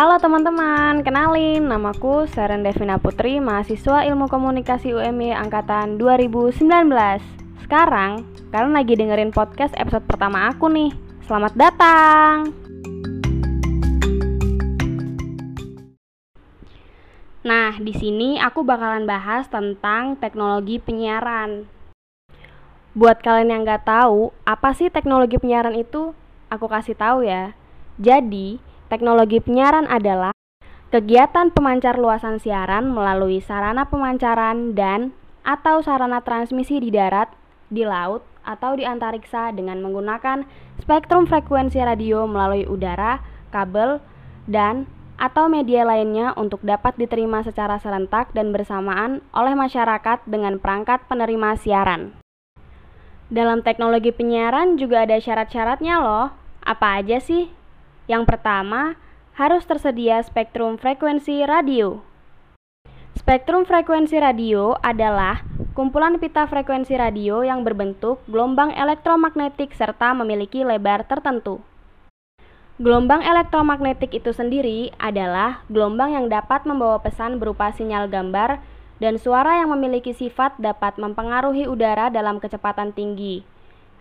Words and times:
Halo 0.00 0.16
teman-teman, 0.16 1.04
kenalin 1.04 1.68
namaku 1.68 2.24
Seren 2.32 2.64
Devina 2.64 2.96
Putri, 2.96 3.36
mahasiswa 3.36 4.00
Ilmu 4.08 4.32
Komunikasi 4.32 4.96
UMY 4.96 5.36
angkatan 5.36 6.00
2019. 6.00 6.56
Sekarang, 7.60 8.24
kalian 8.48 8.72
lagi 8.72 8.96
dengerin 8.96 9.28
podcast 9.28 9.76
episode 9.76 10.08
pertama 10.08 10.48
aku 10.48 10.72
nih. 10.72 10.96
Selamat 11.28 11.52
datang. 11.52 12.48
Nah, 17.44 17.76
di 17.76 17.92
sini 17.92 18.40
aku 18.40 18.64
bakalan 18.64 19.04
bahas 19.04 19.52
tentang 19.52 20.16
teknologi 20.16 20.80
penyiaran. 20.80 21.68
Buat 22.96 23.20
kalian 23.20 23.52
yang 23.52 23.62
nggak 23.68 23.84
tahu, 23.84 24.32
apa 24.48 24.72
sih 24.72 24.88
teknologi 24.88 25.36
penyiaran 25.36 25.76
itu? 25.76 26.16
Aku 26.48 26.72
kasih 26.72 26.96
tahu 26.96 27.20
ya. 27.20 27.52
Jadi, 28.00 28.69
Teknologi 28.90 29.38
penyiaran 29.38 29.86
adalah 29.86 30.34
kegiatan 30.90 31.54
pemancar 31.54 31.94
luasan 31.94 32.42
siaran 32.42 32.90
melalui 32.90 33.38
sarana 33.38 33.86
pemancaran 33.86 34.74
dan 34.74 35.14
atau 35.46 35.78
sarana 35.78 36.18
transmisi 36.26 36.82
di 36.82 36.90
darat, 36.90 37.30
di 37.70 37.86
laut, 37.86 38.26
atau 38.42 38.74
di 38.74 38.82
antariksa 38.82 39.54
dengan 39.54 39.78
menggunakan 39.78 40.42
spektrum 40.82 41.30
frekuensi 41.30 41.78
radio 41.78 42.26
melalui 42.26 42.66
udara, 42.66 43.22
kabel, 43.54 44.02
dan 44.50 44.90
atau 45.22 45.46
media 45.46 45.86
lainnya 45.86 46.34
untuk 46.34 46.58
dapat 46.66 46.98
diterima 46.98 47.46
secara 47.46 47.78
serentak 47.78 48.34
dan 48.34 48.50
bersamaan 48.50 49.22
oleh 49.30 49.54
masyarakat 49.54 50.26
dengan 50.26 50.58
perangkat 50.58 51.06
penerima 51.06 51.54
siaran. 51.62 52.18
Dalam 53.30 53.62
teknologi 53.62 54.10
penyiaran 54.10 54.74
juga 54.74 55.06
ada 55.06 55.14
syarat-syaratnya 55.22 56.02
loh. 56.02 56.34
Apa 56.66 56.98
aja 56.98 57.22
sih? 57.22 57.59
Yang 58.10 58.26
pertama, 58.26 58.98
harus 59.38 59.62
tersedia 59.62 60.18
spektrum 60.26 60.82
frekuensi 60.82 61.46
radio. 61.46 62.02
Spektrum 63.14 63.62
frekuensi 63.62 64.18
radio 64.18 64.74
adalah 64.82 65.46
kumpulan 65.78 66.18
pita 66.18 66.50
frekuensi 66.50 66.98
radio 66.98 67.46
yang 67.46 67.62
berbentuk 67.62 68.18
gelombang 68.26 68.74
elektromagnetik 68.74 69.70
serta 69.78 70.10
memiliki 70.10 70.66
lebar 70.66 71.06
tertentu. 71.06 71.62
Gelombang 72.82 73.22
elektromagnetik 73.22 74.10
itu 74.10 74.34
sendiri 74.34 74.90
adalah 74.98 75.62
gelombang 75.70 76.18
yang 76.18 76.26
dapat 76.26 76.66
membawa 76.66 76.98
pesan 76.98 77.38
berupa 77.38 77.70
sinyal 77.70 78.10
gambar 78.10 78.58
dan 78.98 79.22
suara 79.22 79.62
yang 79.62 79.70
memiliki 79.70 80.10
sifat 80.10 80.58
dapat 80.58 80.98
mempengaruhi 80.98 81.70
udara 81.70 82.10
dalam 82.10 82.42
kecepatan 82.42 82.90
tinggi, 82.90 83.46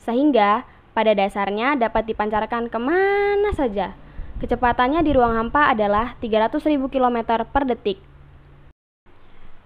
sehingga 0.00 0.64
pada 0.98 1.14
dasarnya 1.14 1.78
dapat 1.78 2.10
dipancarkan 2.10 2.66
ke 2.66 2.78
mana 2.82 3.54
saja. 3.54 3.94
Kecepatannya 4.38 5.02
di 5.02 5.10
ruang 5.10 5.34
hampa 5.34 5.66
adalah 5.66 6.14
300.000 6.22 6.78
km 6.86 7.42
per 7.42 7.66
detik. 7.66 7.98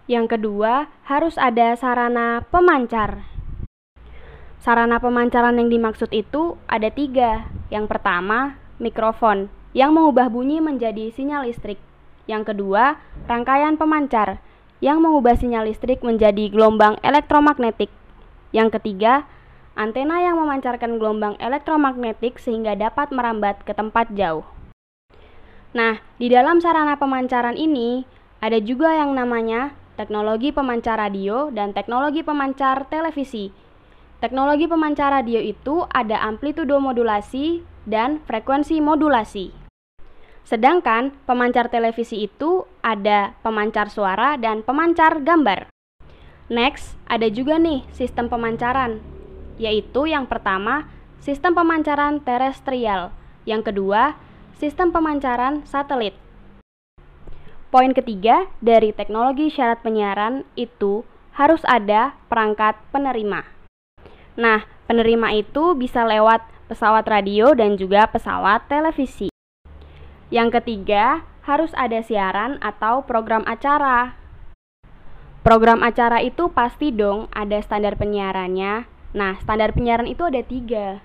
Yang 0.09 0.33
kedua, 0.33 0.89
harus 1.05 1.37
ada 1.37 1.77
sarana 1.77 2.41
pemancar. 2.48 3.20
Sarana 4.65 4.97
pemancaran 4.97 5.61
yang 5.61 5.69
dimaksud 5.69 6.09
itu 6.17 6.56
ada 6.73 6.89
tiga. 6.89 7.53
Yang 7.69 7.93
pertama, 7.93 8.56
mikrofon, 8.81 9.53
yang 9.77 9.93
mengubah 9.93 10.33
bunyi 10.33 10.65
menjadi 10.65 11.12
sinyal 11.12 11.45
listrik. 11.45 11.77
Yang 12.25 12.56
kedua, 12.56 12.97
rangkaian 13.28 13.77
pemancar, 13.77 14.41
yang 14.81 15.05
mengubah 15.05 15.37
sinyal 15.37 15.69
listrik 15.69 16.00
menjadi 16.00 16.48
gelombang 16.48 16.97
elektromagnetik. 17.05 17.93
Yang 18.56 18.81
ketiga, 18.81 19.28
antena 19.77 20.25
yang 20.25 20.41
memancarkan 20.41 20.97
gelombang 20.97 21.37
elektromagnetik 21.37 22.41
sehingga 22.41 22.73
dapat 22.73 23.12
merambat 23.12 23.61
ke 23.69 23.77
tempat 23.77 24.09
jauh. 24.17 24.61
Nah, 25.73 26.05
di 26.20 26.28
dalam 26.28 26.61
sarana 26.61 27.01
pemancaran 27.01 27.56
ini 27.56 28.05
ada 28.45 28.61
juga 28.61 28.93
yang 28.93 29.16
namanya 29.16 29.72
teknologi 29.97 30.53
pemancar 30.53 31.00
radio 31.00 31.49
dan 31.49 31.72
teknologi 31.72 32.21
pemancar 32.21 32.84
televisi. 32.93 33.49
Teknologi 34.21 34.69
pemancar 34.69 35.11
radio 35.16 35.41
itu 35.41 35.88
ada 35.91 36.21
amplitudo 36.22 36.77
modulasi 36.78 37.65
dan 37.88 38.21
frekuensi 38.28 38.78
modulasi. 38.84 39.50
Sedangkan 40.44 41.16
pemancar 41.25 41.72
televisi 41.72 42.27
itu 42.27 42.69
ada 42.84 43.34
pemancar 43.41 43.88
suara 43.88 44.37
dan 44.37 44.61
pemancar 44.61 45.25
gambar. 45.25 45.72
Next, 46.53 47.00
ada 47.09 47.32
juga 47.32 47.56
nih 47.56 47.87
sistem 47.97 48.28
pemancaran 48.28 49.00
yaitu 49.61 50.11
yang 50.11 50.27
pertama, 50.27 50.91
sistem 51.22 51.55
pemancaran 51.55 52.19
terestrial, 52.21 53.15
yang 53.47 53.62
kedua, 53.62 54.19
sistem 54.56 54.92
pemancaran 54.92 55.64
satelit. 55.68 56.16
Poin 57.72 57.92
ketiga 57.96 58.48
dari 58.60 58.92
teknologi 58.92 59.48
syarat 59.48 59.80
penyiaran 59.80 60.44
itu 60.56 61.04
harus 61.32 61.64
ada 61.64 62.16
perangkat 62.28 62.76
penerima. 62.92 63.48
Nah, 64.36 64.68
penerima 64.84 65.32
itu 65.32 65.72
bisa 65.72 66.04
lewat 66.04 66.44
pesawat 66.68 67.08
radio 67.08 67.56
dan 67.56 67.80
juga 67.80 68.04
pesawat 68.08 68.68
televisi. 68.68 69.32
Yang 70.28 70.60
ketiga, 70.60 71.24
harus 71.48 71.72
ada 71.76 72.04
siaran 72.04 72.60
atau 72.60 73.04
program 73.04 73.44
acara. 73.48 74.16
Program 75.40 75.80
acara 75.80 76.20
itu 76.20 76.52
pasti 76.52 76.92
dong 76.92 77.26
ada 77.32 77.58
standar 77.64 77.96
penyiarannya 77.98 78.92
Nah, 79.12 79.36
standar 79.44 79.76
penyiaran 79.76 80.08
itu 80.08 80.24
ada 80.24 80.40
tiga. 80.40 81.04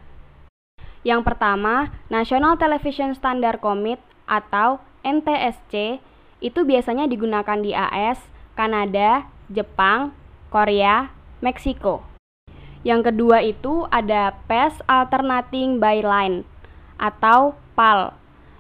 Yang 1.06 1.22
pertama, 1.34 1.94
National 2.10 2.58
Television 2.58 3.14
Standard 3.14 3.62
Commit 3.62 4.02
atau 4.26 4.82
NTSC 5.06 6.02
itu 6.42 6.60
biasanya 6.62 7.10
digunakan 7.10 7.58
di 7.58 7.74
AS, 7.74 8.22
Kanada, 8.54 9.26
Jepang, 9.50 10.14
Korea, 10.54 11.10
Meksiko. 11.42 12.06
Yang 12.86 13.12
kedua 13.12 13.44
itu 13.44 13.90
ada 13.90 14.38
PES 14.46 14.86
Alternating 14.86 15.82
Byline 15.82 16.46
atau 17.02 17.58
PAL. 17.74 18.14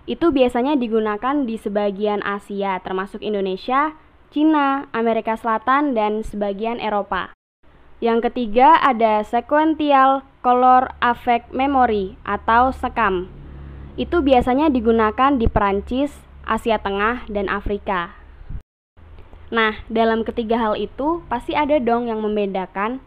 Itu 0.08 0.32
biasanya 0.32 0.80
digunakan 0.80 1.44
di 1.44 1.60
sebagian 1.60 2.24
Asia 2.24 2.80
termasuk 2.80 3.20
Indonesia, 3.20 3.94
Cina, 4.32 4.88
Amerika 4.96 5.36
Selatan, 5.36 5.96
dan 5.96 6.24
sebagian 6.24 6.80
Eropa. 6.80 7.36
Yang 7.98 8.30
ketiga 8.30 8.78
ada 8.78 9.26
sequential 9.26 10.22
color 10.46 10.94
affect 11.02 11.50
memory 11.54 12.16
atau 12.24 12.70
SECAM. 12.74 13.30
Itu 13.98 14.22
biasanya 14.22 14.70
digunakan 14.70 15.36
di 15.36 15.50
Perancis, 15.50 16.14
Asia 16.46 16.78
Tengah, 16.78 17.26
dan 17.28 17.50
Afrika. 17.50 18.14
Nah, 19.48 19.80
dalam 19.88 20.28
ketiga 20.28 20.60
hal 20.60 20.76
itu 20.76 21.24
pasti 21.32 21.56
ada 21.56 21.80
dong 21.80 22.12
yang 22.12 22.20
membedakan. 22.20 23.00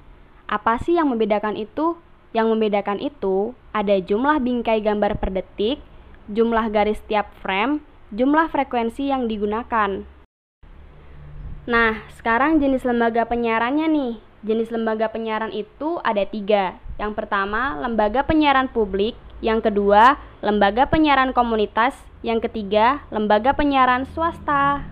Apa 0.48 0.80
sih 0.80 0.96
yang 0.96 1.12
membedakan 1.12 1.54
itu? 1.54 2.00
Yang 2.32 2.46
membedakan 2.56 2.98
itu 2.98 3.52
ada 3.70 3.98
jumlah 4.00 4.40
bingkai 4.40 4.80
gambar 4.80 5.18
per 5.20 5.30
detik, 5.34 5.78
jumlah 6.30 6.70
garis 6.72 7.02
tiap 7.06 7.30
frame, 7.42 7.82
jumlah 8.14 8.50
frekuensi 8.50 9.10
yang 9.10 9.26
digunakan. 9.26 10.06
Nah, 11.68 12.02
sekarang 12.18 12.58
jenis 12.58 12.82
lembaga 12.82 13.28
penyiarannya 13.28 13.86
nih. 13.86 14.14
Jenis 14.40 14.72
lembaga 14.72 15.12
penyiaran 15.12 15.52
itu 15.52 16.00
ada 16.00 16.24
tiga. 16.24 16.80
Yang 16.96 17.12
pertama, 17.12 17.76
lembaga 17.76 18.24
penyiaran 18.24 18.72
publik. 18.72 19.12
Yang 19.44 19.68
kedua, 19.68 20.16
lembaga 20.40 20.88
penyiaran 20.88 21.36
komunitas. 21.36 21.92
Yang 22.24 22.48
ketiga, 22.48 23.04
lembaga 23.12 23.52
penyiaran 23.52 24.08
swasta. 24.08 24.88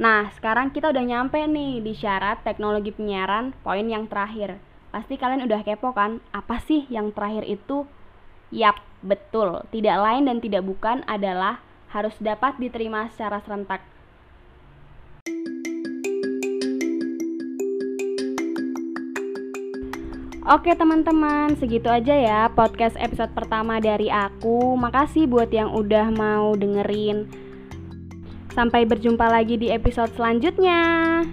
Nah, 0.00 0.32
sekarang 0.32 0.72
kita 0.72 0.92
udah 0.92 1.04
nyampe 1.04 1.40
nih 1.44 1.84
di 1.84 1.92
syarat 1.92 2.40
teknologi 2.40 2.88
penyiaran 2.92 3.52
poin 3.60 3.84
yang 3.84 4.08
terakhir. 4.08 4.60
Pasti 4.92 5.20
kalian 5.20 5.44
udah 5.44 5.60
kepo 5.60 5.92
kan? 5.92 6.24
Apa 6.32 6.56
sih 6.64 6.88
yang 6.88 7.12
terakhir 7.12 7.44
itu? 7.44 7.84
Yap, 8.48 8.80
betul. 9.04 9.64
Tidak 9.68 9.96
lain 9.96 10.24
dan 10.24 10.40
tidak 10.40 10.64
bukan 10.64 11.04
adalah 11.04 11.60
harus 11.92 12.16
dapat 12.20 12.56
diterima 12.56 13.12
secara 13.12 13.44
serentak 13.44 13.84
Oke 20.46 20.78
teman-teman, 20.78 21.58
segitu 21.58 21.90
aja 21.90 22.14
ya 22.14 22.46
podcast 22.46 22.94
episode 23.02 23.34
pertama 23.34 23.82
dari 23.82 24.06
aku. 24.06 24.78
Makasih 24.78 25.26
buat 25.26 25.50
yang 25.50 25.74
udah 25.74 26.14
mau 26.14 26.54
dengerin. 26.54 27.26
Sampai 28.54 28.86
berjumpa 28.86 29.26
lagi 29.26 29.58
di 29.58 29.74
episode 29.74 30.14
selanjutnya. 30.14 31.26